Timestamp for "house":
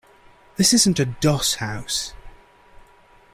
1.57-2.15